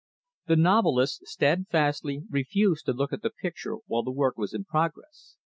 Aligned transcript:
The 0.47 0.55
novelist 0.55 1.27
steadily 1.27 2.23
refused 2.27 2.87
to 2.87 2.91
look 2.93 3.13
at 3.13 3.21
the 3.21 3.29
picture 3.29 3.75
while 3.85 4.01
the 4.01 4.09
work 4.09 4.35
was 4.35 4.51
in 4.51 4.63
progress. 4.63 5.35